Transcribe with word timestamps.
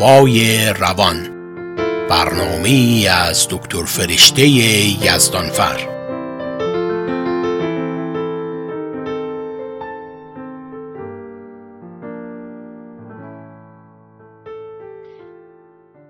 آوای 0.00 0.66
روان. 0.68 1.16
برنامه 2.08 3.06
از 3.10 3.48
دکتر 3.50 3.84
فرشته 3.84 4.48
یزدانفر. 4.48 5.88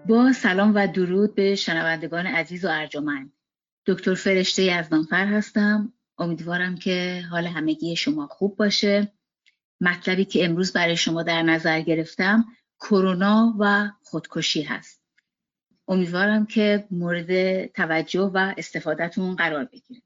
با 0.09 0.33
سلام 0.33 0.75
و 0.75 0.87
درود 0.87 1.35
به 1.35 1.55
شنوندگان 1.55 2.27
عزیز 2.27 2.65
و 2.65 2.69
ارجمند. 2.69 3.33
دکتر 3.87 4.15
فرشته 4.15 4.63
یزدانفر 4.63 5.27
هستم. 5.27 5.93
امیدوارم 6.19 6.77
که 6.77 7.23
حال 7.31 7.47
همگی 7.47 7.97
شما 7.97 8.27
خوب 8.27 8.57
باشه. 8.57 9.13
مطلبی 9.81 10.25
که 10.25 10.45
امروز 10.45 10.73
برای 10.73 10.97
شما 10.97 11.23
در 11.23 11.43
نظر 11.43 11.81
گرفتم 11.81 12.45
کرونا 12.83 13.55
و 13.59 13.91
خودکشی 14.03 14.63
هست. 14.63 15.03
امیدوارم 15.89 16.47
که 16.47 16.87
مورد 16.91 17.67
توجه 17.67 18.21
و 18.21 18.55
استفادهتون 18.59 19.37
قرار 19.37 19.65
بگیره. 19.65 20.03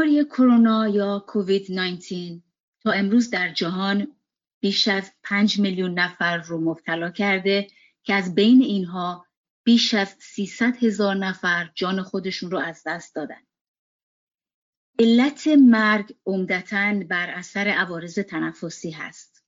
بیماری 0.00 0.24
کرونا 0.24 0.88
یا 0.88 1.24
کووید 1.26 1.72
19 1.72 2.42
تا 2.82 2.90
امروز 2.92 3.30
در 3.30 3.52
جهان 3.52 4.16
بیش 4.60 4.88
از 4.88 5.12
5 5.22 5.58
میلیون 5.58 5.98
نفر 5.98 6.36
رو 6.36 6.60
مبتلا 6.60 7.10
کرده 7.10 7.66
که 8.02 8.14
از 8.14 8.34
بین 8.34 8.62
اینها 8.62 9.26
بیش 9.64 9.94
از 9.94 10.16
300 10.18 10.84
هزار 10.84 11.14
نفر 11.14 11.70
جان 11.74 12.02
خودشون 12.02 12.50
رو 12.50 12.58
از 12.58 12.82
دست 12.86 13.14
دادن. 13.14 13.40
علت 14.98 15.48
مرگ 15.48 16.14
عمدتا 16.26 17.02
بر 17.08 17.30
اثر 17.30 17.68
عوارض 17.68 18.18
تنفسی 18.18 18.90
هست. 18.90 19.44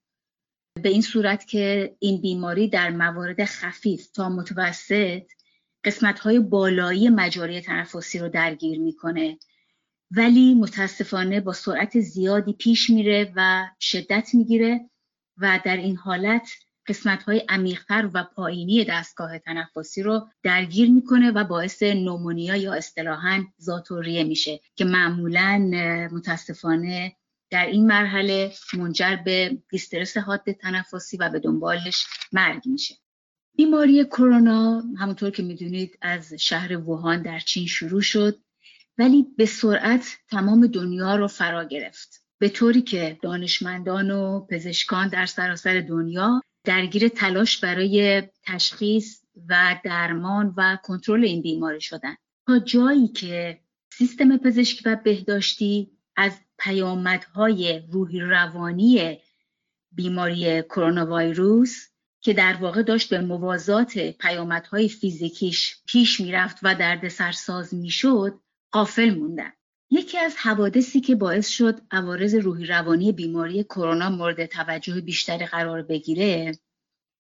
به 0.83 0.89
این 0.89 1.03
صورت 1.03 1.47
که 1.47 1.97
این 1.99 2.21
بیماری 2.21 2.69
در 2.69 2.91
موارد 2.91 3.45
خفیف 3.45 4.07
تا 4.07 4.29
متوسط 4.29 5.23
قسمت 5.85 6.21
های 6.21 6.39
بالایی 6.39 7.09
مجاری 7.09 7.61
تنفسی 7.61 8.19
رو 8.19 8.29
درگیر 8.29 8.81
می‌کنه 8.81 9.39
ولی 10.17 10.55
متاسفانه 10.55 11.41
با 11.41 11.53
سرعت 11.53 12.01
زیادی 12.01 12.53
پیش 12.53 12.91
میره 12.91 13.33
و 13.37 13.69
شدت 13.81 14.31
می‌گیره 14.35 14.91
و 15.39 15.61
در 15.65 15.77
این 15.77 15.97
حالت 15.97 16.49
قسمت 16.87 17.23
های 17.23 17.45
عمیقتر 17.49 18.11
و 18.15 18.25
پایینی 18.25 18.85
دستگاه 18.85 19.39
تنفسی 19.39 20.03
رو 20.03 20.29
درگیر 20.43 20.91
می‌کنه 20.91 21.31
و 21.31 21.45
باعث 21.45 21.83
نومونیا 21.83 22.57
یا 22.57 22.73
اصطلاحا 22.73 23.45
زاتوریه 23.59 24.25
میشه 24.25 24.61
که 24.77 24.85
معمولا 24.85 25.59
متاسفانه 26.13 27.17
در 27.51 27.67
این 27.67 27.87
مرحله 27.87 28.53
منجر 28.75 29.17
به 29.17 29.59
دیسترس 29.71 30.17
حاد 30.17 30.53
تنفسی 30.53 31.17
و 31.17 31.29
به 31.29 31.39
دنبالش 31.39 32.07
مرگ 32.33 32.63
میشه. 32.67 32.95
بیماری 33.57 34.05
کرونا 34.05 34.83
همونطور 34.99 35.31
که 35.31 35.43
می‌دونید 35.43 35.99
از 36.01 36.33
شهر 36.33 36.77
ووهان 36.77 37.23
در 37.23 37.39
چین 37.39 37.67
شروع 37.67 38.01
شد. 38.01 38.39
ولی 39.03 39.27
به 39.37 39.47
سرعت 39.47 40.17
تمام 40.31 40.67
دنیا 40.67 41.17
رو 41.17 41.29
فرا 41.29 41.65
گرفت. 41.65 42.23
به 42.39 42.49
طوری 42.49 42.83
که 42.83 43.19
دانشمندان 43.23 44.11
و 44.11 44.47
پزشکان 44.47 45.09
در 45.09 45.27
سراسر 45.27 45.81
دنیا 45.81 46.43
درگیر 46.65 47.09
تلاش 47.09 47.59
برای 47.59 48.23
تشخیص 48.43 49.23
و 49.49 49.81
درمان 49.85 50.55
و 50.57 50.79
کنترل 50.83 51.25
این 51.25 51.43
بیماری 51.43 51.81
شدن. 51.81 52.17
تا 52.47 52.59
جایی 52.59 53.09
که 53.09 53.61
سیستم 53.93 54.37
پزشکی 54.37 54.83
و 54.87 54.97
بهداشتی 55.05 55.91
از 56.17 56.33
پیامدهای 56.59 57.83
روحی 57.93 58.21
روانی 58.21 59.19
بیماری 59.93 60.63
کرونا 60.63 61.17
ویروس 61.17 61.89
که 62.21 62.33
در 62.33 62.55
واقع 62.55 62.83
داشت 62.83 63.11
به 63.11 63.21
موازات 63.21 63.99
پیامدهای 63.99 64.89
فیزیکیش 64.89 65.77
پیش 65.87 66.21
می‌رفت 66.21 66.57
و 66.63 66.75
دردسرساز 66.75 67.75
می‌شد 67.75 68.41
قافل 68.73 69.15
موندن. 69.15 69.53
یکی 69.91 70.19
از 70.19 70.37
حوادثی 70.37 71.01
که 71.01 71.15
باعث 71.15 71.49
شد 71.49 71.81
عوارض 71.91 72.35
روحی 72.35 72.67
روانی 72.67 73.13
بیماری 73.13 73.65
کرونا 73.65 74.11
مورد 74.11 74.47
توجه 74.47 75.01
بیشتری 75.01 75.47
قرار 75.47 75.83
بگیره 75.83 76.59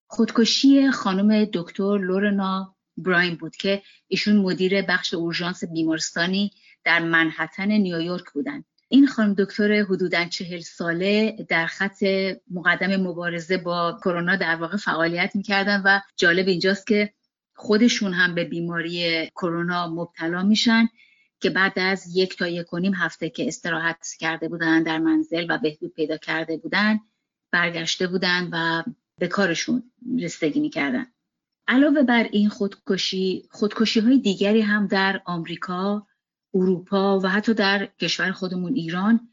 خودکشی 0.07 0.91
خانم 0.91 1.45
دکتر 1.45 1.99
لورنا 1.99 2.77
براین 2.97 3.35
بود 3.35 3.57
که 3.57 3.83
ایشون 4.09 4.37
مدیر 4.37 4.83
بخش 4.83 5.15
اورژانس 5.15 5.65
بیمارستانی 5.65 6.53
در 6.85 6.99
منحتن 6.99 7.69
نیویورک 7.73 8.25
بودند 8.34 8.65
این 8.89 9.07
خانم 9.07 9.34
دکتر 9.34 9.83
حدودا 9.83 10.25
چهل 10.25 10.61
ساله 10.61 11.47
در 11.49 11.67
خط 11.67 12.05
مقدم 12.51 12.97
مبارزه 12.97 13.57
با 13.57 13.99
کرونا 14.05 14.37
در 14.37 14.57
واقع 14.57 14.77
فعالیت 14.77 15.37
می‌کردن 15.37 15.83
و 15.84 16.01
جالب 16.17 16.49
اینجاست 16.49 16.87
که 16.87 17.13
خودشون 17.55 18.13
هم 18.13 18.34
به 18.34 18.45
بیماری 18.45 19.27
کرونا 19.27 19.89
مبتلا 19.89 20.43
میشن. 20.43 20.89
که 21.42 21.50
بعد 21.50 21.78
از 21.78 22.16
یک 22.16 22.38
تا 22.38 22.48
یک 22.48 22.72
و 22.72 22.78
نیم 22.78 22.94
هفته 22.94 23.30
که 23.30 23.48
استراحت 23.48 24.06
کرده 24.20 24.48
بودن 24.48 24.82
در 24.82 24.98
منزل 24.98 25.47
و 25.48 25.58
بهبود 25.58 25.94
پیدا 25.94 26.16
کرده 26.16 26.56
بودن 26.56 27.00
برگشته 27.53 28.06
بودن 28.06 28.48
و 28.53 28.82
به 29.19 29.28
کارشون 29.28 29.92
رسیدگی 30.20 30.60
می‌کردن. 30.60 31.06
علاوه 31.69 32.03
بر 32.03 32.28
این 32.32 32.48
خودکشی 32.48 33.48
خودکشی 33.50 34.00
های 34.00 34.19
دیگری 34.19 34.60
هم 34.60 34.86
در 34.86 35.22
آمریکا 35.25 36.06
اروپا 36.54 37.20
و 37.20 37.26
حتی 37.26 37.54
در 37.54 37.86
کشور 37.86 38.32
خودمون 38.32 38.74
ایران 38.74 39.28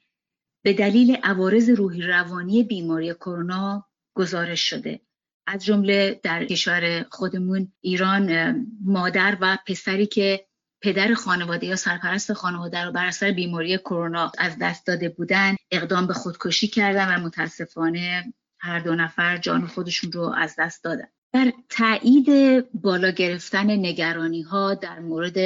به 0.63 0.73
دلیل 0.73 1.15
عوارض 1.23 1.69
روحی 1.69 2.01
روانی 2.01 2.63
بیماری 2.63 3.13
کرونا 3.13 3.85
گزارش 4.13 4.69
شده. 4.69 5.01
از 5.47 5.65
جمله 5.65 6.19
در 6.23 6.45
کشور 6.45 7.05
خودمون 7.11 7.73
ایران 7.81 8.55
مادر 8.85 9.37
و 9.41 9.57
پسری 9.67 10.05
که 10.05 10.48
پدر 10.81 11.13
خانواده 11.13 11.67
یا 11.67 11.75
سرپرست 11.75 12.34
خانواده 12.34 12.84
رو 12.84 12.91
بر 12.91 13.06
اثر 13.06 13.31
بیماری 13.31 13.78
کرونا 13.78 14.31
از 14.38 14.57
دست 14.62 14.88
داده 14.88 15.09
بودن 15.09 15.56
اقدام 15.72 16.07
به 16.07 16.13
خودکشی 16.13 16.67
کردن 16.67 17.16
و 17.16 17.25
متاسفانه 17.25 18.34
هر 18.59 18.79
دو 18.79 18.95
نفر 18.95 19.38
جان 19.38 19.68
خودشون 19.68 20.12
رو 20.12 20.34
از 20.38 20.56
دست 20.57 20.84
دادن. 20.84 21.07
در 21.34 21.53
تایید 21.69 22.28
بالا 22.73 23.09
گرفتن 23.09 23.69
نگرانی 23.69 24.41
ها 24.41 24.73
در 24.73 25.00
مورد 25.00 25.38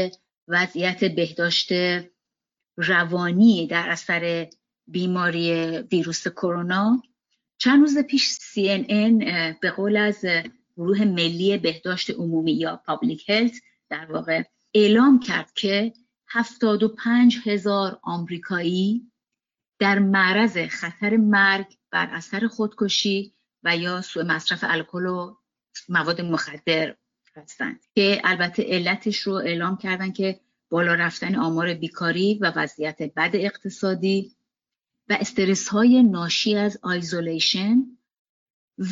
وضعیت 0.47 1.03
بهداشت 1.03 1.69
روانی 2.77 3.67
در 3.67 3.89
اثر 3.89 4.47
بیماری 4.87 5.77
ویروس 5.91 6.27
کرونا 6.27 7.01
چند 7.57 7.79
روز 7.81 7.97
پیش 7.97 8.29
CNN 8.31 9.23
به 9.61 9.71
قول 9.75 9.97
از 9.97 10.25
گروه 10.77 11.05
ملی 11.05 11.57
بهداشت 11.57 12.09
عمومی 12.09 12.53
یا 12.53 12.81
پابلیک 12.85 13.29
هلت 13.29 13.53
در 13.89 14.11
واقع 14.11 14.43
اعلام 14.73 15.19
کرد 15.19 15.53
که 15.53 15.93
75 16.27 17.37
هزار 17.45 17.99
آمریکایی 18.03 19.11
در 19.79 19.99
معرض 19.99 20.57
خطر 20.57 21.17
مرگ 21.17 21.77
بر 21.91 22.09
اثر 22.11 22.47
خودکشی 22.47 23.33
و 23.63 23.77
یا 23.77 24.01
سوء 24.01 24.23
مصرف 24.23 24.63
الکل 24.67 25.05
و 25.05 25.35
مواد 25.89 26.21
مخدر 26.21 26.95
هستند. 27.35 27.79
که 27.95 28.21
البته 28.23 28.63
علتش 28.63 29.19
رو 29.19 29.33
اعلام 29.33 29.77
کردن 29.77 30.11
که 30.11 30.39
بالا 30.69 30.93
رفتن 30.93 31.35
آمار 31.35 31.73
بیکاری 31.73 32.39
و 32.41 32.51
وضعیت 32.55 33.01
بد 33.01 33.31
اقتصادی 33.33 34.35
و 35.09 35.17
استرس 35.19 35.67
های 35.67 36.03
ناشی 36.03 36.55
از 36.55 36.79
isolation 36.81 37.83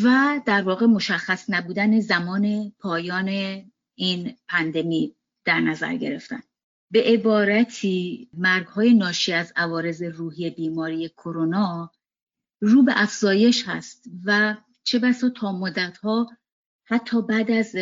و 0.03 0.39
در 0.45 0.61
واقع 0.61 0.85
مشخص 0.85 1.45
نبودن 1.49 1.99
زمان 1.99 2.71
پایان 2.79 3.27
این 3.95 4.37
پندمی. 4.47 5.15
در 5.45 5.59
نظر 5.59 5.95
گرفتن. 5.95 6.41
به 6.91 7.03
عبارتی 7.03 8.29
مرگ 8.33 8.67
های 8.67 8.93
ناشی 8.93 9.33
از 9.33 9.53
عوارض 9.55 10.03
روحی 10.03 10.49
بیماری 10.49 11.09
کرونا 11.09 11.91
رو 12.61 12.83
به 12.83 12.93
افزایش 12.95 13.63
هست 13.67 14.05
و 14.25 14.57
چه 14.83 14.99
بسا 14.99 15.29
تا 15.29 15.51
مدت 15.51 15.97
ها 15.97 16.29
حتی 16.83 17.21
بعد 17.21 17.51
از 17.51 17.75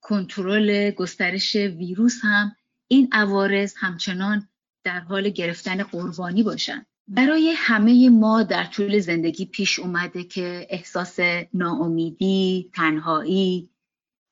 کنترل 0.00 0.90
گسترش 0.90 1.56
ویروس 1.56 2.18
هم 2.22 2.56
این 2.88 3.08
عوارض 3.12 3.74
همچنان 3.76 4.48
در 4.84 5.00
حال 5.00 5.28
گرفتن 5.28 5.82
قربانی 5.82 6.42
باشن. 6.42 6.86
برای 7.08 7.54
همه 7.56 8.10
ما 8.10 8.42
در 8.42 8.64
طول 8.64 8.98
زندگی 8.98 9.46
پیش 9.46 9.78
اومده 9.78 10.24
که 10.24 10.66
احساس 10.70 11.18
ناامیدی، 11.54 12.70
تنهایی، 12.74 13.70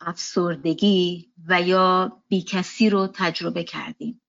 افسردگی 0.01 1.33
و 1.49 1.63
یا 1.63 2.23
بیکسی 2.29 2.91
رو 2.91 3.07
تجربه 3.15 3.65
کردیم 3.65 4.23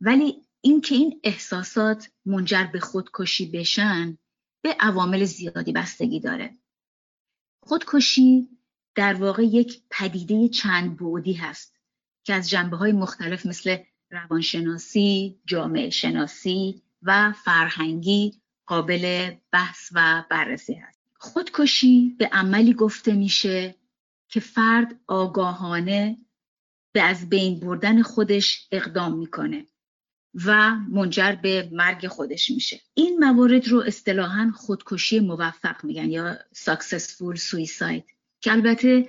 ولی 0.00 0.42
اینکه 0.60 0.94
این 0.94 1.20
احساسات 1.24 2.10
منجر 2.26 2.64
به 2.64 2.80
خودکشی 2.80 3.50
بشن 3.50 4.18
به 4.62 4.76
عوامل 4.80 5.24
زیادی 5.24 5.72
بستگی 5.72 6.20
داره 6.20 6.58
خودکشی 7.62 8.48
در 8.94 9.14
واقع 9.14 9.42
یک 9.42 9.82
پدیده 9.90 10.48
چند 10.48 10.96
بعدی 10.96 11.32
هست 11.32 11.76
که 12.24 12.34
از 12.34 12.50
جنبه 12.50 12.76
های 12.76 12.92
مختلف 12.92 13.46
مثل 13.46 13.76
روانشناسی، 14.10 15.40
جامعه 15.46 15.90
شناسی 15.90 16.82
و 17.02 17.32
فرهنگی 17.32 18.40
قابل 18.66 19.34
بحث 19.52 19.90
و 19.92 20.24
بررسی 20.30 20.74
هست. 20.74 20.98
خودکشی 21.14 22.16
به 22.18 22.26
عملی 22.32 22.74
گفته 22.74 23.12
میشه 23.12 23.74
که 24.28 24.40
فرد 24.40 25.00
آگاهانه 25.06 26.18
به 26.92 27.02
از 27.02 27.28
بین 27.28 27.60
بردن 27.60 28.02
خودش 28.02 28.68
اقدام 28.72 29.18
می‌کنه 29.18 29.66
و 30.34 30.74
منجر 30.74 31.32
به 31.32 31.68
مرگ 31.72 32.06
خودش 32.06 32.50
میشه. 32.50 32.80
این 32.94 33.18
موارد 33.18 33.68
رو 33.68 33.80
اصطلاحا 33.80 34.52
خودکشی 34.56 35.20
موفق 35.20 35.84
میگن 35.84 36.10
یا 36.10 36.38
successful 36.54 37.36
suicide. 37.36 38.12
که 38.40 38.52
البته 38.52 39.08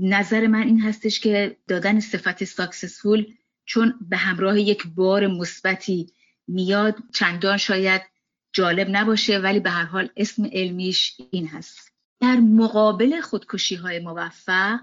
نظر 0.00 0.46
من 0.46 0.62
این 0.62 0.80
هستش 0.80 1.20
که 1.20 1.56
دادن 1.68 2.00
صفت 2.00 2.44
ساکسسفول 2.44 3.34
چون 3.64 3.94
به 4.08 4.16
همراه 4.16 4.60
یک 4.60 4.86
بار 4.86 5.26
مثبتی 5.26 6.12
میاد 6.46 6.96
چندان 7.14 7.56
شاید 7.56 8.02
جالب 8.52 8.88
نباشه 8.90 9.38
ولی 9.38 9.60
به 9.60 9.70
هر 9.70 9.84
حال 9.84 10.10
اسم 10.16 10.44
علمیش 10.52 11.16
این 11.30 11.46
هست. 11.46 11.87
در 12.20 12.36
مقابل 12.36 13.20
خودکشی 13.20 13.74
های 13.74 13.98
موفق 13.98 14.80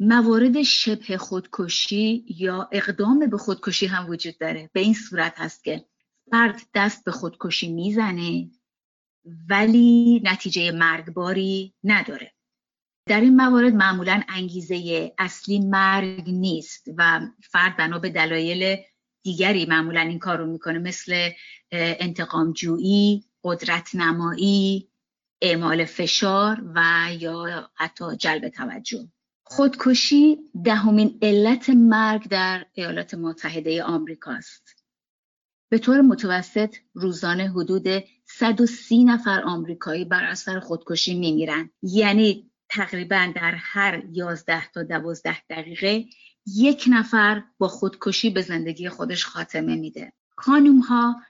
موارد 0.00 0.62
شبه 0.62 1.18
خودکشی 1.18 2.24
یا 2.28 2.68
اقدام 2.72 3.26
به 3.30 3.38
خودکشی 3.38 3.86
هم 3.86 4.08
وجود 4.08 4.38
داره. 4.38 4.70
به 4.72 4.80
این 4.80 4.94
صورت 4.94 5.34
هست 5.36 5.64
که 5.64 5.84
فرد 6.30 6.60
دست 6.74 7.04
به 7.04 7.10
خودکشی 7.10 7.72
می‌زنه 7.72 8.50
ولی 9.48 10.22
نتیجه 10.24 10.72
مرگباری 10.72 11.74
نداره. 11.84 12.32
در 13.08 13.20
این 13.20 13.36
موارد 13.36 13.74
معمولا 13.74 14.22
انگیزه 14.28 15.12
اصلی 15.18 15.58
مرگ 15.58 16.30
نیست 16.30 16.88
و 16.96 17.20
فرد 17.42 17.76
بنا 17.76 17.98
به 17.98 18.08
دلایل 18.08 18.76
دیگری 19.22 19.66
معمولا 19.66 20.00
این 20.00 20.18
کار 20.18 20.38
رو 20.38 20.46
می‌کنه 20.46 20.78
مثل 20.78 21.30
انتقام 21.72 22.52
جویی، 22.52 23.24
قدرت 23.44 23.94
نمایی، 23.94 24.91
اعمال 25.42 25.84
فشار 25.84 26.62
و 26.74 27.08
یا 27.18 27.70
حتی 27.74 28.04
جلب 28.16 28.48
توجه 28.48 29.08
خودکشی 29.44 30.38
دهمین 30.64 31.18
علت 31.22 31.70
مرگ 31.70 32.28
در 32.28 32.66
ایالات 32.72 33.14
متحده 33.14 33.82
آمریکا 33.82 34.32
است. 34.32 34.84
به 35.70 35.78
طور 35.78 36.00
متوسط 36.00 36.76
روزانه 36.94 37.50
حدود 37.50 38.04
130 38.26 39.04
نفر 39.04 39.42
آمریکایی 39.42 40.04
بر 40.04 40.24
اثر 40.24 40.60
خودکشی 40.60 41.14
میمیرند. 41.14 41.70
یعنی 41.82 42.50
تقریبا 42.68 43.32
در 43.36 43.54
هر 43.54 44.02
11 44.12 44.70
تا 44.70 44.82
12 44.82 45.36
دقیقه 45.50 46.04
یک 46.46 46.84
نفر 46.88 47.42
با 47.58 47.68
خودکشی 47.68 48.30
به 48.30 48.42
زندگی 48.42 48.88
خودش 48.88 49.26
خاتمه 49.26 49.76
میده. 49.76 50.12
خانوم 50.36 50.80
ها 50.80 51.22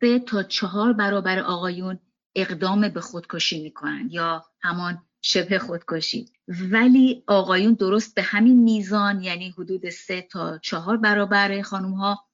سه 0.00 0.18
تا 0.18 0.42
چهار 0.42 0.92
برابر 0.92 1.38
آقایون 1.38 1.98
اقدام 2.40 2.88
به 2.88 3.00
خودکشی 3.00 3.62
می‌کنن 3.62 4.08
یا 4.10 4.44
همان 4.60 5.02
شبه 5.22 5.58
خودکشی. 5.58 6.32
ولی 6.48 7.24
آقایون 7.26 7.74
درست 7.74 8.14
به 8.14 8.22
همین 8.22 8.62
میزان 8.62 9.22
یعنی 9.22 9.50
حدود 9.50 9.90
سه 9.90 10.22
تا 10.22 10.58
چهار 10.58 10.96
برابر 10.96 11.62
خانوم 11.62 11.92
ها 11.92 12.28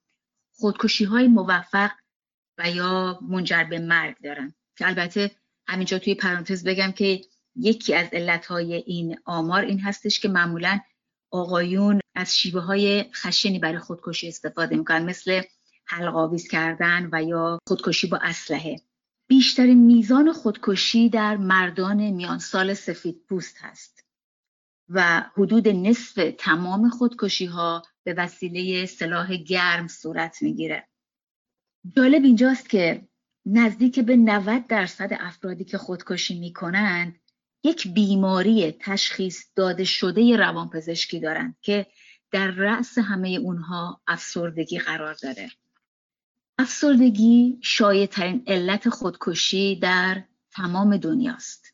خودکشی 0.53 1.05
های 1.05 1.29
موفق 1.29 1.91
و 2.59 2.71
یا 2.71 3.19
منجر 3.23 3.65
به 3.65 3.79
مرگ 3.79 4.17
دارن. 4.25 4.55
که 4.79 4.87
البته 4.87 5.31
همینجا 5.67 5.99
توی 5.99 6.15
پرانتز 6.15 6.65
بگم 6.65 6.93
که 6.93 7.21
یکی 7.57 7.95
از 7.95 8.09
علتهای 8.13 8.75
این 8.75 9.19
آمار 9.25 9.63
این 9.63 9.81
هستش 9.81 10.21
که 10.21 10.29
معمولا 10.29 10.81
آقایون 11.31 12.01
از 12.15 12.37
شیوه 12.37 12.61
های 12.61 13.05
خشنی 13.13 13.59
برای 13.59 13.79
خودکشی 13.79 14.29
استفاده 14.29 14.77
می‌کنن 14.77 15.05
مثل 15.05 15.43
حلقاویز 15.87 16.49
کردن 16.49 17.09
و 17.13 17.23
یا 17.23 17.59
خودکشی 17.69 18.07
با 18.07 18.19
اسلحه. 18.23 18.77
بیشترین 19.27 19.79
میزان 19.79 20.33
خودکشی 20.33 21.09
در 21.09 21.37
مردان 21.37 22.11
میان 22.11 22.39
سال 22.39 22.75
سفید 22.75 23.23
پوست 23.29 23.57
هست 23.61 24.05
و 24.89 25.25
حدود 25.37 25.69
نصف 25.69 26.35
تمام 26.39 26.89
خودکشی 26.89 27.47
ها 27.47 27.83
به 28.05 28.15
وسیله 28.15 28.87
سلاح 28.87 29.37
گرم 29.37 29.89
صورت 29.89 30.43
می‌گیره. 30.43 30.89
جالب 31.97 32.25
اینجاست 32.25 32.69
که 32.69 33.09
نزدیک 33.47 34.01
به 34.01 34.17
90 34.17 34.67
درصد 34.67 35.09
افرادی 35.21 35.65
که 35.65 35.79
خودکشی 35.79 36.39
می‌کنند 36.39 37.21
یک 37.65 37.89
بیماری 37.89 38.73
تشخیص 38.73 39.45
داده 39.57 39.85
شده 39.85 40.37
روانپزشکی 40.37 41.21
دارند 41.21 41.57
که 41.63 41.87
در 42.31 42.47
رأس 42.47 42.99
همه 42.99 43.29
اونها 43.29 44.01
افسردگی 44.07 44.79
قرار 44.79 45.15
داره. 45.23 45.51
افسردگی 46.59 47.61
ترین 48.11 48.45
علت 48.47 48.89
خودکشی 48.89 49.77
در 49.77 50.25
تمام 50.53 50.97
دنیاست. 50.97 51.73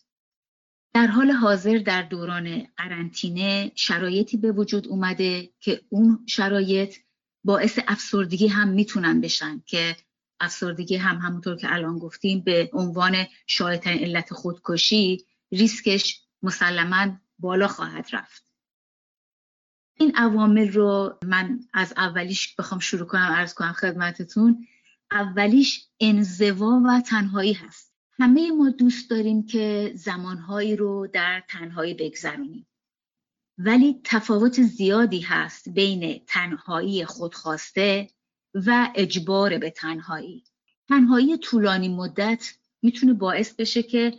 در 0.95 1.07
حال 1.07 1.31
حاضر 1.31 1.79
در 1.79 2.03
دوران 2.03 2.67
قرنطینه 2.77 3.73
شرایطی 3.75 4.37
به 4.37 4.53
وجود 4.53 4.89
اومده 4.89 5.51
که 5.61 5.81
اون 5.89 6.25
شرایط 6.27 6.97
باعث 7.45 7.79
افسردگی 7.89 8.47
هم 8.47 8.69
می‌تونن 8.69 9.21
بشن 9.21 9.63
که 9.67 9.97
افسردگی 10.41 10.97
هم 10.97 11.17
همونطور 11.17 11.57
که 11.57 11.75
الان 11.75 11.99
گفتیم 11.99 12.41
به 12.41 12.71
عنوان 12.73 13.27
شایعترین 13.47 14.05
علت 14.05 14.33
خودکشی 14.35 15.25
ریسکش 15.53 16.21
مسلما 16.43 17.21
بالا 17.39 17.69
خواهد 17.69 18.09
رفت. 18.13 18.50
این 20.01 20.13
عوامل 20.17 20.73
رو 20.73 21.19
من 21.25 21.61
از 21.73 21.95
اولیش 21.97 22.55
بخوام 22.55 22.81
شروع 22.81 23.07
کنم 23.07 23.33
ارز 23.33 23.55
کنم 23.55 23.73
خدمتتون. 23.73 24.67
اولیش 25.11 25.89
انزوا 26.01 26.83
و 26.87 27.01
تنهایی 27.01 27.53
هست. 27.53 27.93
همه 28.13 28.51
ما 28.51 28.71
دوست 28.71 29.11
داریم 29.11 29.47
که 29.47 29.93
زمانهایی 29.95 30.77
رو 30.77 31.07
در 31.07 31.43
تنهایی 31.49 31.95
بگذرونیم. 31.95 32.67
ولی 33.59 34.01
تفاوت 34.05 34.63
زیادی 34.63 35.21
هست 35.21 35.69
بین 35.69 36.25
تنهایی 36.27 37.05
خودخواسته 37.05 38.11
و 38.55 38.91
اجبار 38.95 39.59
به 39.59 39.71
تنهایی. 39.71 40.45
تنهایی 40.89 41.39
طولانی 41.39 41.89
مدت 41.89 42.55
می‌تونه 42.83 43.13
باعث 43.13 43.55
بشه 43.55 43.83
که 43.83 44.19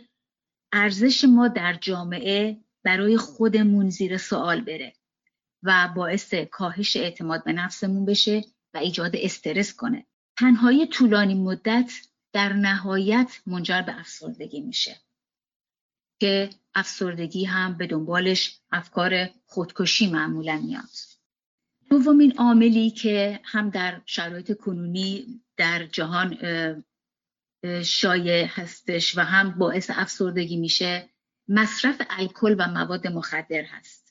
ارزش 0.72 1.24
ما 1.24 1.48
در 1.48 1.74
جامعه 1.74 2.60
برای 2.84 3.16
خودمون 3.16 3.90
زیر 3.90 4.16
سوال 4.16 4.60
بره. 4.60 4.92
و 5.62 5.88
باعث 5.96 6.34
کاهش 6.34 6.96
اعتماد 6.96 7.44
به 7.44 7.52
نفسمون 7.52 8.04
بشه 8.04 8.44
و 8.74 8.78
ایجاد 8.78 9.16
استرس 9.16 9.74
کنه. 9.74 10.06
تنهایی 10.38 10.86
طولانی 10.86 11.34
مدت 11.34 11.92
در 12.32 12.52
نهایت 12.52 13.40
منجر 13.46 13.82
به 13.82 14.00
افسردگی 14.00 14.60
میشه. 14.60 14.96
که 16.20 16.50
افسردگی 16.74 17.44
هم 17.44 17.76
به 17.76 17.86
دنبالش 17.86 18.60
افکار 18.70 19.30
خودکشی 19.46 20.10
معمولا 20.10 20.56
میاد. 20.56 20.90
دومین 21.90 22.32
عاملی 22.38 22.90
که 22.90 23.40
هم 23.44 23.70
در 23.70 24.02
شرایط 24.06 24.58
کنونی 24.58 25.40
در 25.56 25.86
جهان 25.86 26.38
شایع 27.84 28.46
هستش 28.46 29.18
و 29.18 29.20
هم 29.20 29.50
باعث 29.50 29.90
افسردگی 29.94 30.56
میشه 30.56 31.08
مصرف 31.48 32.02
الکل 32.10 32.56
و 32.58 32.66
مواد 32.68 33.06
مخدر 33.06 33.62
هست. 33.62 34.01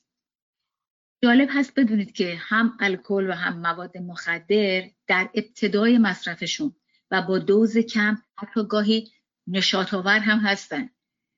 جالب 1.23 1.49
هست 1.51 1.79
بدونید 1.79 2.11
که 2.11 2.35
هم 2.39 2.77
الکل 2.79 3.29
و 3.29 3.33
هم 3.33 3.59
مواد 3.59 3.97
مخدر 3.97 4.89
در 5.07 5.29
ابتدای 5.33 5.97
مصرفشون 5.97 6.75
و 7.11 7.21
با 7.21 7.39
دوز 7.39 7.77
کم 7.77 8.17
حتی 8.37 8.67
گاهی 8.67 9.11
نشاط 9.47 9.93
آور 9.93 10.19
هم 10.19 10.39
هستن. 10.39 10.89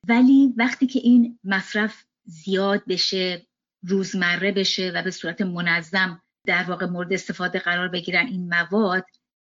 ولی 0.08 0.54
وقتی 0.56 0.86
که 0.86 0.98
این 0.98 1.38
مصرف 1.44 2.04
زیاد 2.24 2.84
بشه 2.88 3.46
روزمره 3.82 4.52
بشه 4.52 4.92
و 4.94 5.02
به 5.02 5.10
صورت 5.10 5.40
منظم 5.40 6.22
در 6.46 6.62
واقع 6.62 6.86
مورد 6.86 7.12
استفاده 7.12 7.58
قرار 7.58 7.88
بگیرن 7.88 8.26
این 8.26 8.48
مواد 8.48 9.04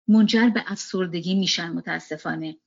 منجر 0.08 0.50
به 0.50 0.64
افسردگی 0.68 1.36
میشن 1.36 1.70
متاسفانه 1.70 2.58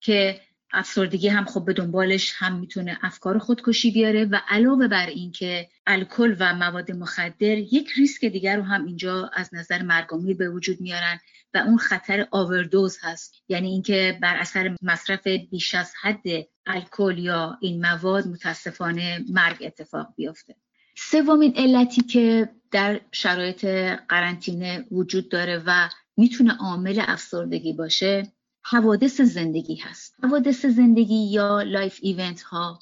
که 0.00 0.40
افسردگی 0.76 1.28
هم 1.28 1.44
خب 1.44 1.64
به 1.64 1.72
دنبالش 1.72 2.32
هم 2.36 2.58
می‌تونه 2.58 2.98
افکار 3.02 3.38
خودکشی 3.38 3.90
بیاره 3.90 4.24
و 4.24 4.40
علاوه 4.48 4.88
بر 4.88 5.06
اینکه 5.06 5.68
الکل 5.86 6.36
و 6.38 6.54
مواد 6.54 6.92
مخدر 6.92 7.58
یک 7.58 7.90
ریسک 7.96 8.24
دیگر 8.24 8.56
رو 8.56 8.62
هم 8.62 8.84
اینجا 8.86 9.30
از 9.34 9.54
نظر 9.54 9.82
مرگومیر 9.82 10.36
به 10.36 10.48
وجود 10.48 10.80
میارن 10.80 11.18
و 11.54 11.58
اون 11.58 11.78
خطر 11.78 12.28
آوردوز 12.30 12.98
هست. 13.02 13.34
یعنی 13.48 13.68
اینکه 13.68 14.18
بر 14.22 14.36
اثر 14.36 14.76
مصرف 14.82 15.26
بیش 15.26 15.74
از 15.74 15.92
حد 16.02 16.24
الکل 16.66 17.18
یا 17.18 17.58
این 17.60 17.86
مواد 17.86 18.26
متاسفانه 18.26 19.24
مرگ 19.28 19.56
اتفاق 19.60 20.06
بیفته. 20.16 20.54
سومین 20.96 21.52
علتی 21.56 22.02
که 22.02 22.48
در 22.70 23.00
شرایط 23.12 23.64
قرنطینه 24.08 24.84
وجود 24.90 25.28
داره 25.28 25.62
و 25.66 25.88
می‌تونه 26.16 26.56
عامل 26.56 27.02
افسردگی 27.06 27.72
باشه 27.72 28.32
حوادث 28.70 29.20
زندگی 29.20 29.76
هست. 29.76 30.14
حوادث 30.22 30.66
زندگی 30.66 31.30
یا 31.30 31.62
life 31.62 31.98
event 32.02 32.42
ها 32.42 32.78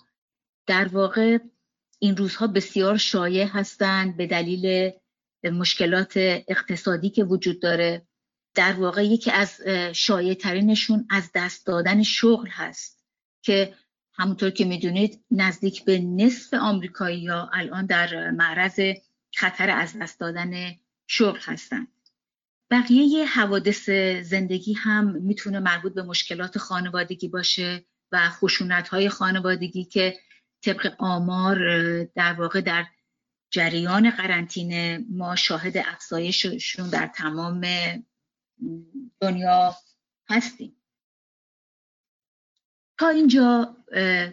در 0.67 0.89
واقع 0.89 1.39
این 1.99 2.17
روزها 2.17 2.47
بسیار 2.47 2.97
شایع 2.97 3.47
هستند 3.47 4.17
به 4.17 4.27
دلیل 4.27 4.91
مشکلات 5.45 6.13
اقتصادی 6.49 7.11
که 7.11 7.25
وجود 7.25 7.61
داره. 7.61 8.07
در 8.55 8.73
واقع 8.73 9.07
یکی 9.07 9.31
از 9.31 9.61
شایع 9.93 10.35
ترینشون 10.35 11.07
از 11.11 11.31
دست 11.35 11.67
دادن 11.67 12.03
شغل 12.03 12.49
هست 12.49 13.05
که 13.43 13.75
همونطور 14.15 14.51
که 14.51 14.65
می‌دونید 14.65 15.25
نزدیک 15.31 15.85
به 15.85 15.99
نصف 15.99 16.55
آمریکایی 16.55 17.27
ها 17.27 17.51
الان 17.53 17.87
در 17.87 18.31
معرض 18.31 18.81
خطر 19.35 19.71
از 19.71 19.97
دست 20.01 20.21
دادن 20.21 20.53
شغل 21.07 21.39
هستند 21.43 21.89
بقیه 22.71 23.25
حوادث 23.27 23.91
زندگی 24.23 24.73
هم 24.73 25.13
می‌تونه 25.13 25.61
مربوط 25.61 25.95
به 25.95 26.03
مشکلات 26.03 26.59
خانوادگی 26.59 27.29
باشه 27.29 27.85
و 28.13 28.31
خشونت 28.31 28.89
های 28.89 29.09
خانوادگی 29.09 29.85
که 29.85 30.19
طبق 30.63 30.95
آمار 30.99 31.59
در 32.05 32.33
واقع 32.33 32.61
در 32.61 32.87
جریان 33.51 34.11
قرنطینه 34.11 35.05
ما 35.11 35.37
شاهد 35.37 35.77
افزایششون 35.77 36.91
در 36.91 37.07
تمام 37.07 37.67
دنیا 39.21 39.77
هستیم. 40.29 40.77
تا 42.99 43.09
اینجا 43.09 43.77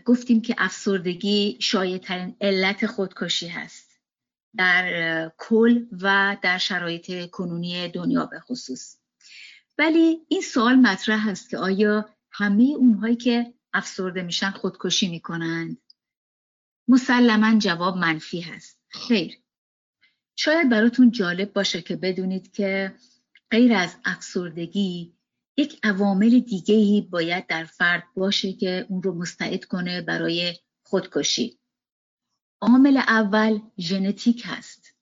گفتیم 0.06 0.42
که 0.42 0.56
افسردگی 0.58 1.58
شایع 1.62 1.98
ترین 1.98 2.36
علت 2.42 2.86
خودکشی 2.86 3.48
هست. 3.48 3.91
در 4.58 5.32
کل 5.38 5.86
و 6.02 6.38
در 6.42 6.58
شرایط 6.58 7.30
کنونی 7.30 7.88
دنیا 7.88 8.26
به 8.26 8.40
خصوص. 8.40 8.98
ولی 9.78 10.20
این 10.28 10.42
سوال 10.42 10.76
مطرح 10.76 11.30
هست 11.30 11.50
که 11.50 11.58
آیا 11.58 12.10
همه 12.32 12.64
اونهایی 12.64 13.16
که 13.16 13.54
افسرده 13.74 14.22
میشن 14.22 14.52
خودکشی 14.52 15.08
می‌کنند 15.08 15.78
مسلما 16.88 17.60
جواب 17.60 17.98
منفی 17.98 18.42
هست. 18.42 18.80
خیر. 18.90 19.38
شاید 20.36 20.70
براتون 20.70 21.12
جالب 21.12 21.54
باشه 21.54 21.82
که 21.82 21.96
بدونید 21.96 22.52
که 22.52 22.96
غیر 23.52 23.74
از 23.74 23.96
افسردگی 24.06 25.14
یک 25.58 25.80
عوامل 25.84 26.40
دیگه 26.40 26.76
ای 26.76 27.02
باید 27.02 27.48
در 27.48 27.64
فرد 27.64 28.04
باشه 28.16 28.54
که 28.54 28.86
اون 28.90 29.04
رو 29.04 29.14
مستعد 29.14 29.66
کنه 29.66 30.02
برای 30.02 30.56
خودکشی. 30.84 31.61
عامل 32.62 32.98
اول 32.98 33.60
ژنتیک 33.80 34.44
هست. 34.46 34.96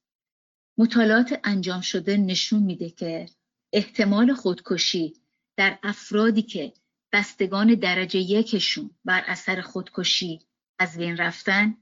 مطالعات 0.78 1.40
انجام 1.44 1.82
شده 1.82 2.18
نشون 2.18 2.64
میده 2.64 2.90
که 2.90 3.30
احتمال 3.74 4.34
خودکشی 4.34 5.14
در 5.58 5.80
افرادی 5.84 6.42
که 6.42 6.74
بستگان 7.14 7.76
درجه 7.76 8.20
یکشون 8.20 8.90
بر 9.06 9.24
اثر 9.28 9.62
خودکشی 9.62 10.40
از 10.80 10.98
بین 10.98 11.18
رفتن 11.18 11.78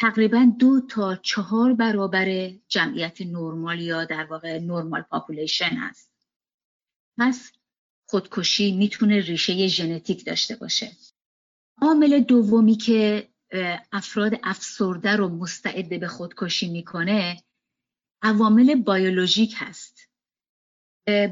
تقریبا 0.00 0.52
دو 0.58 0.80
تا 0.80 1.16
چهار 1.16 1.74
برابر 1.74 2.50
جمعیت 2.68 3.20
نرمال 3.20 3.80
یا 3.80 4.04
در 4.04 4.24
واقع 4.24 4.58
normal 4.58 5.02
population 5.02 5.76
هست. 5.76 6.12
پس 7.18 7.52
خودکشی 8.06 8.72
می‌تونه 8.72 9.20
ریشه 9.20 9.66
ژنتیک 9.66 10.24
داشته 10.24 10.56
باشه. 10.56 10.92
عامل 11.82 12.20
دومی 12.20 12.76
که 12.76 13.28
افراد 13.92 14.32
افسرده 14.42 15.16
رو 15.16 15.28
مستعد 15.28 16.00
به 16.00 16.08
خودکشی 16.08 16.68
می‌کنه 16.68 17.36
عوامل 18.22 18.74
بیولوژیک 18.74 19.54
هست. 19.56 20.10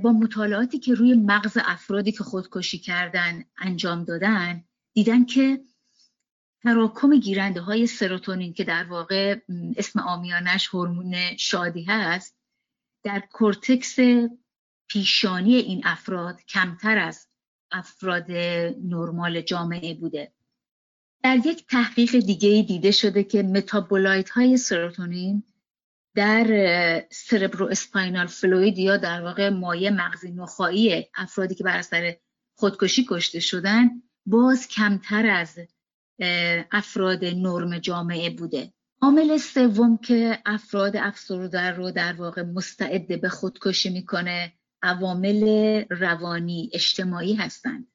با 0.02 0.12
مطالعاتی 0.12 0.78
که 0.78 0.94
روی 0.94 1.14
مغز 1.14 1.58
افرادی 1.60 2.12
که 2.12 2.24
خودکشی 2.24 2.78
کردن 2.78 3.44
انجام 3.58 4.04
دادن 4.04 4.64
دیدن 4.92 5.24
که 5.24 5.64
تراکم 6.62 7.20
گیرنده 7.20 7.60
های 7.60 7.86
سروتونین 7.86 8.52
که 8.52 8.64
در 8.64 8.84
واقع 8.84 9.40
اسم 9.76 10.00
آمیانش 10.00 10.68
هورمون 10.68 11.36
شادی 11.36 11.84
هست 11.84 12.36
در 13.02 13.22
کورتکس 13.32 13.96
پیشانی 14.88 15.54
این 15.54 15.80
افراد 15.84 16.40
کمتر 16.40 16.98
از 16.98 17.28
افراد 17.72 18.30
نرمال 18.82 19.40
جامعه 19.40 19.94
بوده. 19.94 20.32
در 21.24 21.46
یک 21.46 21.66
تحقیق 21.66 22.18
دیگه 22.18 22.64
دیده 22.68 22.90
شده 22.90 23.24
که 23.24 23.42
metabolite 23.42 24.30
های 24.30 24.56
سروتونین 24.56 25.42
در 26.14 27.06
cerebrospinal 27.10 28.26
fluid 28.26 28.78
یا 28.78 28.96
در 28.96 29.22
واقع 29.22 29.48
مایع 29.48 29.90
مغزی 29.90 30.30
نخاعی 30.30 31.06
افرادی 31.14 31.54
که 31.54 31.64
بر 31.64 31.76
اثر 31.76 32.16
خودکشی 32.58 33.06
کشته 33.10 33.40
شدن 33.40 33.90
باز 34.26 34.68
کمتر 34.68 35.26
از 35.26 35.58
افراد 36.72 37.24
نرمال 37.24 37.78
جامعه 37.78 38.30
بوده. 38.30 38.72
عامل 39.02 39.38
سوم 39.38 39.96
که 39.96 40.38
افراد 40.46 40.96
افسرده 40.96 41.70
رو 41.70 41.90
در 41.90 42.12
واقع 42.12 42.42
مستعد 42.42 43.20
به 43.20 43.28
خودکشی 43.28 43.90
می‌کنه 43.90 44.52
عوامل 44.82 45.44
روانی 45.90 46.70
اجتماعی 46.72 47.34
هستند. 47.34 47.93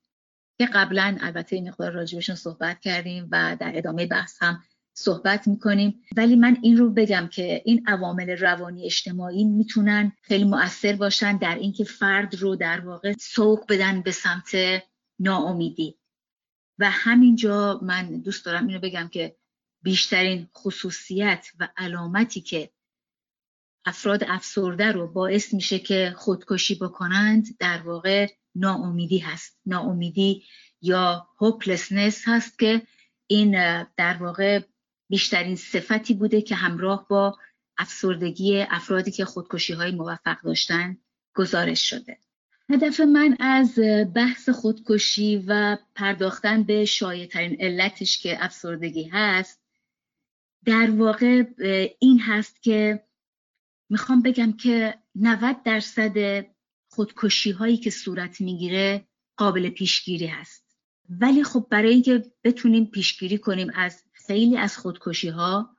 که 0.60 0.66
قبلا 0.66 1.18
البته 1.22 1.56
این 1.56 1.70
مقدار 1.70 1.92
راجبشون 1.92 2.36
صحبت 2.36 2.80
کردیم 2.80 3.28
و 3.32 3.58
در 3.60 3.72
ادامه 3.75 4.06
بحث 4.06 4.44
هم 4.44 4.63
صحبت 4.94 5.48
می‌کنیم. 5.48 6.01
ولی 6.18 6.36
من 6.36 6.58
این 6.62 6.78
رو 6.78 6.89
بگم 6.89 7.30
که 7.32 7.62
این 7.66 7.84
عوامل 7.88 8.30
روانی 8.30 8.86
اجتماعی 8.86 9.44
می‌تونن 9.44 10.12
خیلی 10.22 10.44
مؤثر 10.44 10.96
باشن 10.96 11.38
در 11.38 11.56
اینکه 11.56 11.84
فرد 11.84 12.36
رو 12.36 12.56
در 12.56 12.80
واقع 12.80 13.13
سوق 13.20 13.66
بدن 13.70 14.01
به 14.01 14.12
سمت 14.12 14.51
ناامیدی. 15.20 15.96
و 16.80 16.89
همینجا 16.89 17.80
من 17.84 18.22
دوست 18.22 18.46
دارم 18.46 18.68
اینو 18.68 18.80
بگم 18.80 19.08
که 19.08 19.36
بیشترین 19.82 20.48
خصوصیت 20.58 21.48
و 21.60 21.70
علامتی 21.78 22.42
که 22.42 22.70
افراد 23.89 24.24
افسرده 24.27 24.91
رو 24.91 25.08
باعث 25.08 25.53
میشه 25.53 25.79
که 25.79 26.13
خودکشی 26.17 26.75
بکنند 26.75 27.58
در 27.60 27.81
واقع 27.81 28.27
ناامیدی 28.55 29.17
هست. 29.17 29.60
ناامیدی 29.65 30.43
یا 30.81 31.27
هوپلسنس 31.38 32.24
هست 32.27 32.60
که 32.60 32.81
این 33.27 33.84
در 33.98 34.17
واقع 34.17 34.62
بیشترین 35.10 35.55
صفتی 35.55 36.13
بوده 36.13 36.41
که 36.41 36.55
همراه 36.55 37.08
با 37.10 37.38
افسردگی 37.77 38.62
افرادی 38.69 39.12
که 39.12 39.25
خودکشی 39.25 39.74
های 39.74 39.91
موفق 39.91 40.41
داشتن 40.43 40.98
گزارش 41.36 41.89
شده. 41.89 42.17
هدف 42.69 43.00
من 43.00 43.38
از 43.39 43.79
بحث 44.15 44.50
خودکشی 44.50 45.43
و 45.48 45.77
پرداختن 45.96 46.63
به 46.63 46.86
شایع 46.86 47.29
علتش 47.60 48.17
که 48.17 48.46
افسردگی 48.46 49.03
هست 49.03 49.62
در 50.65 50.91
واقع 50.91 51.43
این 52.00 52.19
هست 52.19 52.63
که 52.63 53.09
می‌خوام 53.89 54.22
بگم 54.22 54.51
که 54.53 55.00
90 55.15 55.63
درصد 55.63 56.46
خودکشی 56.91 57.51
هایی 57.51 57.77
که 57.77 57.89
صورت 57.89 58.41
می‌گیره 58.41 59.08
قابل 59.38 59.69
پیشگیری 59.69 60.27
هست. 60.27 60.77
ولی 61.10 61.43
خب 61.43 61.67
برای 61.72 61.93
اینکه 61.93 62.25
بتونیم 62.43 62.86
پیشگیری 62.86 63.38
کنیم 63.38 63.72
از 63.75 64.03
خیلی 64.13 64.58
از 64.58 64.77
خودکشی 64.77 65.29
ها 65.29 65.75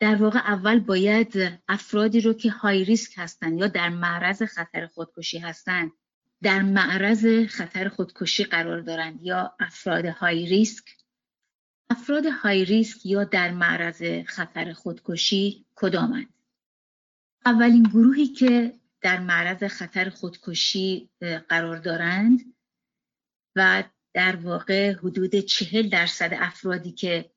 در 0.00 0.14
واقع 0.14 0.38
اول 0.38 0.78
باید 0.78 1.60
افرادی 1.68 2.20
رو 2.20 2.32
که 2.32 2.50
های 2.50 2.84
ریسک 2.84 3.12
هستن 3.16 3.58
یا 3.58 3.68
در 3.68 3.88
معرض 3.88 4.42
خطر 4.42 4.86
خودکشی 4.86 5.38
هستن 5.38 5.90
در 6.42 6.62
معرض 6.62 7.26
خطر 7.48 7.88
خودکشی 7.88 8.44
قرار 8.44 8.80
دارند 8.80 9.22
یا 9.22 9.54
افراد 9.60 10.06
های 10.06 10.46
ریسک 10.46 10.84
افراد 11.90 12.26
های 12.26 12.64
ریسک 12.64 13.06
یا 13.06 13.24
در 13.24 13.50
معرض 13.50 14.02
خطر 14.26 14.72
خودکشی 14.72 15.66
کدامند 15.74 16.39
اولین 17.46 17.82
گروهی 17.82 18.26
که 18.26 18.80
در 19.00 19.20
معرض 19.20 19.64
خطر 19.64 20.10
خودکشی 20.10 21.10
قرار 21.48 21.76
دارند 21.76 22.54
و 23.56 23.84
در 24.14 24.36
واقع 24.36 24.92
حدود 24.92 25.36
چهل 25.36 25.88
درصد 25.88 26.30
افرادی 26.32 26.92
که 26.92 27.30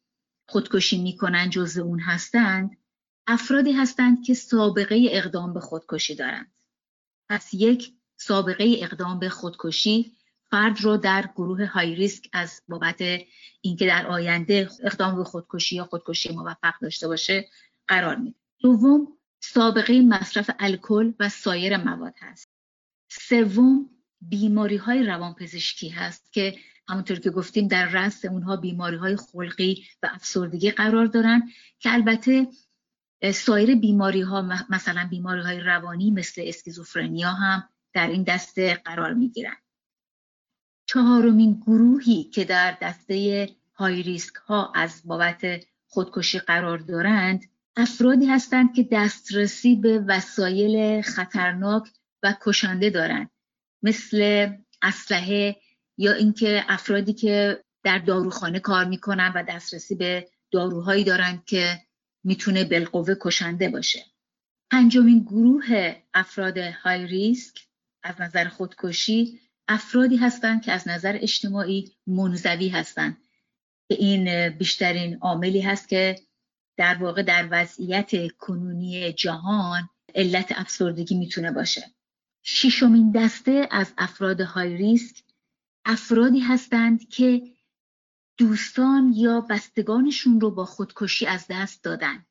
خودکشی 0.47 1.01
می‌کنند 1.01 1.51
جزو 1.51 1.81
اون 1.81 1.99
هستند 1.99 2.77
افرادی 3.27 3.71
هستند 3.71 4.23
که 4.25 4.33
سابقه 4.33 5.07
اقدام 5.11 5.53
به 5.53 5.59
خودکشی 5.59 6.15
دارند. 6.15 6.53
پس 7.29 7.53
یک 7.53 7.93
سابقه 8.15 8.75
اقدام 8.79 9.19
به 9.19 9.29
خودکشی 9.29 10.17
فرد 10.49 10.81
رو 10.81 10.97
در 10.97 11.29
گروه 11.35 11.65
های 11.65 11.95
ریسک 11.95 12.29
از 12.33 12.61
بابت 12.67 13.01
اینکه 13.61 13.85
در 13.87 14.07
آینده 14.07 14.69
اقدام 14.83 15.15
به 15.15 15.23
خودکشی 15.23 15.75
یا 15.75 15.85
خودکشی 15.85 16.33
موفق 16.33 16.73
داشته 16.81 17.07
باشه 17.07 17.49
قرار 17.87 18.15
میده. 18.15 18.35
دوم 18.59 19.07
سابقه 19.45 20.01
مصرف 20.01 20.49
الکل 20.59 21.13
و 21.19 21.29
سایر 21.29 21.77
مواد 21.77 22.15
هست 22.21 22.49
سوم 23.09 23.89
بیماری 24.21 24.75
های 24.75 25.03
روانپزشکی 25.03 25.89
هست 25.89 26.33
که 26.33 26.55
همونطور 26.87 27.19
که 27.19 27.29
گفتیم 27.29 27.67
در 27.67 27.85
رأس 27.85 28.25
اونها 28.25 28.55
بیماری 28.55 28.97
های 28.97 29.15
خلقی 29.15 29.85
و 30.03 30.09
افسردگی 30.13 30.71
قرار 30.71 31.05
دارن 31.05 31.49
که 31.79 31.93
البته 31.93 32.47
سایر 33.33 33.75
بیماری 33.75 34.21
ها 34.21 34.41
مثلا 34.69 35.07
بیماری 35.09 35.41
های 35.41 35.59
روانی 35.59 36.11
مثل 36.11 36.43
اسکیزوفرنیا 36.45 37.31
هم 37.31 37.69
در 37.93 38.07
این 38.07 38.23
دسته 38.23 38.81
قرار 38.85 39.13
می 39.13 39.29
گیرن. 39.29 39.57
چهارمین 40.85 41.53
گروهی 41.53 42.23
که 42.23 42.45
در 42.45 42.77
دسته 42.81 43.49
های 43.75 44.03
ریسک 44.03 44.35
ها 44.35 44.71
از 44.75 45.01
بابت 45.05 45.65
خودکشی 45.87 46.39
قرار 46.39 46.77
دارند 46.77 47.52
افرادی 47.75 48.25
هستند 48.25 48.75
که 48.75 48.87
دسترسی 48.91 49.75
به 49.75 50.03
وسایل 50.07 51.01
خطرناک 51.01 51.83
و 52.23 52.35
کشنده 52.41 52.89
دارند 52.89 53.29
مثل 53.83 54.49
اسلحه 54.81 55.55
یا 55.97 56.13
اینکه 56.13 56.65
افرادی 56.67 57.13
که 57.13 57.63
در 57.83 57.97
داروخانه 57.97 58.59
کار 58.59 58.85
می‌کنن 58.85 59.31
و 59.35 59.43
دسترسی 59.49 59.95
به 59.95 60.27
داروهایی 60.51 61.03
دارند 61.03 61.45
که 61.45 61.79
می‌تونه 62.23 62.63
بالقوه 62.63 63.15
کشنده 63.21 63.69
باشه. 63.69 64.05
پنجمین 64.71 65.19
گروه 65.19 65.95
افراد 66.13 66.57
های 66.57 67.07
ریسک 67.07 67.59
از 68.03 68.21
نظر 68.21 68.47
خودکشی 68.47 69.39
افرادی 69.67 70.17
هستند 70.17 70.61
که 70.61 70.71
از 70.71 70.87
نظر 70.87 71.17
اجتماعی 71.21 71.91
منزوی 72.07 72.69
هستند. 72.69 73.17
که 73.89 73.95
این 73.95 74.49
بیشترین 74.49 75.17
عاملی 75.21 75.61
هست 75.61 75.89
که 75.89 76.15
در 76.77 76.97
واقع 77.01 77.23
در 77.23 77.47
وضعیت 77.51 78.31
کنونی 78.37 79.13
جهان 79.13 79.89
علت 80.15 80.51
افسردگی 80.55 81.15
می‌تونه 81.15 81.51
باشه. 81.51 81.91
ششمین 82.43 83.11
دسته 83.11 83.67
از 83.71 83.93
افراد 83.97 84.41
های 84.41 84.77
ریسک 84.77 85.23
افرادی 85.85 86.39
هستند 86.39 87.09
که 87.09 87.41
دوستان 88.37 89.13
یا 89.15 89.41
بستگانشون 89.41 90.41
رو 90.41 90.51
با 90.51 90.65
خودکشی 90.65 91.25
از 91.25 91.45
دست 91.49 91.83
دادن. 91.83 92.25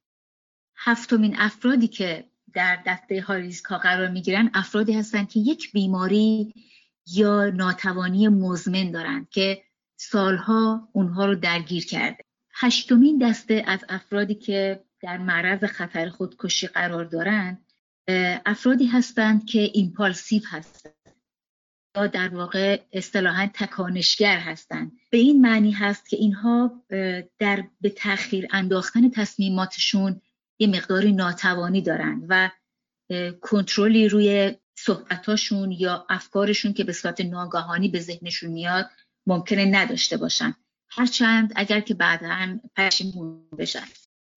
هفتمین 0.76 1.36
افرادی 1.38 1.88
که 1.88 2.30
در 2.52 2.82
دسته 2.86 3.20
های 3.20 3.42
ریسک 3.42 3.64
ها 3.64 3.78
قرار 3.78 4.08
می‌گیرن 4.08 4.50
افرادی 4.54 4.92
هستند 4.92 5.28
که 5.28 5.40
یک 5.40 5.72
بیماری 5.72 6.54
یا 7.06 7.50
ناتوانی 7.50 8.28
مزمن 8.28 8.90
دارند 8.90 9.28
که 9.30 9.62
سالها 9.96 10.88
اونها 10.92 11.26
رو 11.26 11.34
درگیر 11.34 11.86
کرده. 11.86 12.24
هشتمین 12.54 13.18
دسته 13.18 13.64
از 13.66 13.84
افرادی 13.88 14.34
که 14.34 14.84
در 15.00 15.18
معرض 15.18 15.64
خطر 15.64 16.08
خودکشی 16.08 16.66
قرار 16.66 17.04
دارند 17.04 17.66
افرادی 18.46 18.86
هستند 18.86 19.46
که 19.46 19.70
ایمپالسیو 19.72 20.42
هستند 20.46 20.94
یا 21.96 22.06
در 22.06 22.28
واقع 22.28 22.80
اصطلاحا 22.92 23.50
تکانشگر 23.54 24.38
هستند. 24.38 24.92
به 25.10 25.18
این 25.18 25.40
معنی 25.40 25.70
هست 25.70 26.08
که 26.08 26.16
اینها 26.16 26.82
در 27.38 27.64
به 27.80 27.90
تاخیر 27.90 28.48
انداختن 28.50 29.10
تصمیماتشون 29.10 30.20
یه 30.58 30.68
مقداری 30.68 31.12
ناتوانی 31.12 31.82
دارند 31.82 32.26
و 32.28 32.50
کنترلی 33.40 34.08
روی 34.08 34.54
صحبتاشون 34.78 35.72
یا 35.72 36.06
افکارشون 36.08 36.72
که 36.72 36.84
به 36.84 36.92
صورت 36.92 37.20
ناگهانی 37.20 37.88
به 37.88 38.00
ذهنشون 38.00 38.50
میاد 38.50 38.90
ممکنه 39.26 39.64
نداشته 39.64 40.16
باشن. 40.16 40.54
هرچند 40.94 41.52
اگر 41.56 41.80
که 41.80 41.94
بعدا 41.94 42.58
پشیمون 42.76 43.48
بشن. 43.58 43.86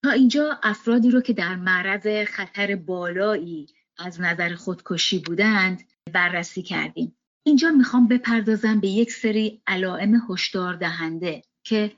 تا 0.03 0.11
اینجا 0.11 0.59
افرادی 0.63 1.11
رو 1.11 1.21
که 1.21 1.33
در 1.33 1.55
معرض 1.55 2.27
خطر 2.27 2.75
بالایی 2.75 3.67
از 3.97 4.21
نظر 4.21 4.55
خودکشی 4.55 5.19
بودند 5.19 5.83
بررسی 6.13 6.61
کردیم. 6.61 7.17
اینجا 7.45 7.71
می‌خوام 7.71 8.07
بپردازم 8.07 8.79
به 8.79 8.87
یک 8.87 9.11
سری 9.11 9.61
علائم 9.67 10.21
هشدار 10.29 10.75
دهنده 10.75 11.41
که 11.63 11.91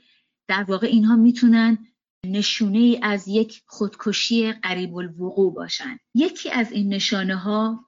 در 0.47 0.63
واقع 0.63 0.87
اینها 0.87 1.15
می‌تونن 1.15 1.87
نشونه 2.25 2.77
ای 2.77 2.99
از 3.03 3.27
یک 3.27 3.63
خودکشی 3.65 4.51
قریب 4.51 4.95
الوقوع 4.95 5.53
باشند 5.53 5.99
یکی 6.13 6.51
از 6.51 6.71
این 6.71 6.93
نشانه 6.93 7.35
ها 7.35 7.85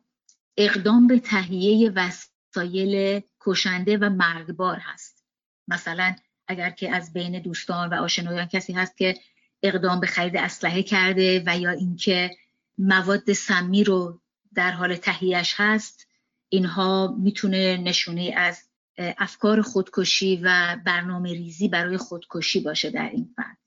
اقدام 0.58 1.08
به 1.08 1.19
تهیه 1.19 1.91
وسایل 1.95 3.21
کشنده 3.41 3.97
و 3.97 4.10
مرگبار 4.10 4.77
هست. 4.77 5.25
مثلا 5.67 6.15
اگر 6.49 6.69
که 6.69 6.95
از 6.95 7.13
بین 7.13 7.41
دوستان 7.41 7.89
و 7.89 7.93
آشنایان 7.93 8.45
کسی 8.45 8.73
هست 8.73 8.97
که 8.97 9.17
اقدام 9.63 9.99
به 9.99 10.07
خرید 10.07 10.38
اسلحه 10.38 10.83
کرده 10.83 11.43
و 11.45 11.57
یا 11.57 11.71
اینکه 11.71 12.38
مواد 12.77 13.33
سمی 13.33 13.83
رو 13.83 14.21
در 14.53 14.71
حال 14.71 14.95
تهیهش 14.95 15.53
هست 15.57 16.07
اینها 16.49 17.15
می‌تونه 17.19 17.77
نشونه 17.77 18.33
از 18.38 18.63
افکار 18.97 19.62
خودکشی 19.62 20.39
و 20.43 20.77
برنامه 20.85 21.33
ریزی 21.33 21.67
برای 21.67 21.97
خودکشی 21.97 22.59
باشه 22.59 22.89
در 22.89 23.09
این 23.09 23.33
فرد. 23.35 23.57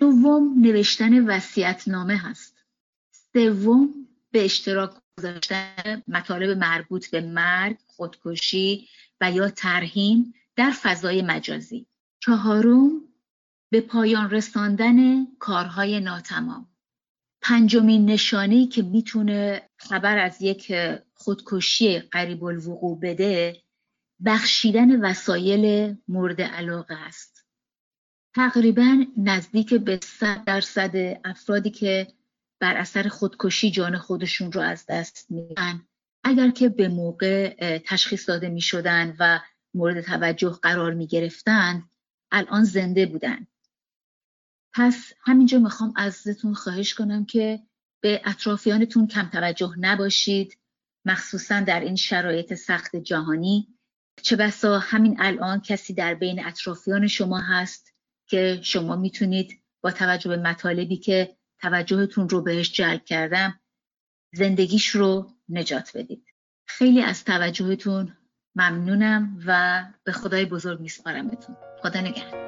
دوم 0.00 0.60
نوشتن 0.60 1.40
نامه 1.86 2.16
هست. 2.16 2.56
سوم 3.32 3.88
به 4.30 4.44
اشتراک 4.44 4.90
گذاشتن 5.18 6.02
مطالب 6.08 6.58
مربوط 6.58 7.10
به 7.10 7.20
مرگ، 7.20 7.76
خودکشی 7.86 8.88
و 9.20 9.30
یا 9.32 9.48
ترهیم 9.48 10.34
در 10.56 10.70
فضای 10.70 11.22
مجازی. 11.22 11.86
چهارم 12.24 12.90
به 13.72 13.80
پایان 13.80 14.30
رساندن 14.30 15.26
کارهای 15.38 16.00
ناتمام. 16.00 16.68
پنجمین 17.42 18.06
نشانه 18.06 18.66
که 18.66 18.82
می‌تونه 18.82 19.62
خبر 19.76 20.18
از 20.18 20.42
یک 20.42 20.72
خودکشی 21.14 21.98
قریب 21.98 22.44
الوقوع 22.44 23.00
بده 23.00 23.62
بخشیدن 24.24 25.00
وسایل 25.00 25.96
مورد 26.08 26.40
علاقه 26.40 26.94
است. 26.94 27.46
تقریبا 28.34 29.04
نزدیک 29.16 29.74
به 29.74 30.00
صد 30.02 30.44
درصد 30.44 31.20
افرادی 31.24 31.70
که 31.70 32.06
بر 32.60 32.76
اثر 32.76 33.08
خودکشی 33.08 33.70
جان 33.70 33.98
خودشون 33.98 34.52
رو 34.52 34.60
از 34.60 34.86
دست 34.88 35.30
میدن 35.30 35.86
اگر 36.24 36.50
که 36.50 36.68
به 36.68 36.88
موقع 36.88 37.78
تشخیص 37.78 38.28
داده 38.28 38.48
می 38.48 38.60
شدن 38.60 39.16
و 39.18 39.40
مورد 39.74 40.00
توجه 40.00 40.58
قرار 40.62 40.94
می 40.94 41.06
گرفتن 41.06 41.88
الان 42.34 42.64
زنده 42.64 43.06
بودن. 43.06 43.46
پس 44.74 45.12
همینجا 45.24 45.58
می‌خوام 45.58 45.92
ازتون 45.96 46.54
خواهش 46.54 46.94
کنم 46.94 47.24
که 47.24 47.60
به 48.00 48.22
اطرافیانتون 48.24 49.06
کم 49.06 49.28
توجه 49.28 49.74
نباشید 49.78 50.58
مخصوصا 51.04 51.60
در 51.60 51.80
این 51.80 51.96
شرایط 51.96 52.54
سخت 52.54 52.96
جهانی. 52.96 53.68
چه 54.22 54.36
بسا 54.36 54.78
همین 54.78 55.16
الان 55.18 55.60
کسی 55.60 55.94
در 55.94 56.14
بین 56.14 56.46
اطرافیان 56.46 57.06
شما 57.06 57.38
هست 57.38 57.94
که 58.26 58.60
شما 58.62 58.96
می‌تونید 58.96 59.60
با 59.82 59.90
توجه 59.90 60.28
به 60.28 60.36
مطالبی 60.36 60.96
که 60.96 61.36
توجهتون 61.58 62.28
رو 62.28 62.42
بهش 62.42 62.72
جلب 62.72 63.04
کردم 63.04 63.60
زندگیش 64.32 64.88
رو 64.88 65.30
نجات 65.48 65.96
بدید. 65.96 66.26
خیلی 66.66 67.02
از 67.02 67.24
توجهتون 67.24 68.16
ممنونم 68.54 69.42
و 69.46 69.84
به 70.04 70.12
خدای 70.12 70.44
بزرگ 70.44 70.80
میسپارمتون. 70.80 71.56
خدا 71.84 72.00
نگهدار. 72.00 72.40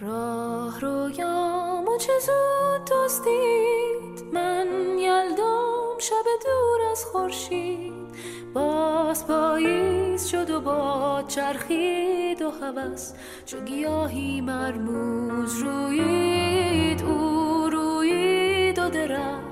راه 0.00 0.80
رویامو 0.80 1.98
چه 1.98 2.12
زود 2.20 2.84
دستید 2.84 4.34
من 4.34 4.66
یلدم 4.98 5.98
شب 5.98 6.24
دور 6.44 6.90
از 6.90 7.04
خورشید. 7.04 7.92
باز 8.54 9.26
پاییز 9.26 10.26
شد 10.26 10.50
و 10.50 10.60
با 10.60 11.24
چرخید 11.28 12.42
و 12.42 12.50
هوس. 12.50 13.12
چو 13.46 13.60
گیاهی 13.60 14.40
مرموز 14.40 15.62
روید 15.62 17.02
او 17.02 17.68
روید 17.70 18.78
و 18.78 18.90
درخت. 18.90 19.51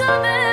jamais 0.00 0.49